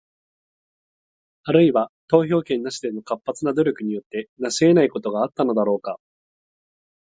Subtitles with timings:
[1.43, 5.99] あるいは、投票権なしでの活発な努力によって成し得ないことがあったのだろうか？